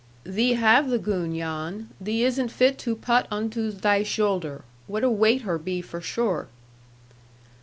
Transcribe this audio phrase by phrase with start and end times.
[0.23, 1.89] 'Thee have the goon, Jan!
[2.01, 4.63] Thee isn't fit to putt un to thy zhoulder.
[4.87, 6.47] What a weight her be, for sure!'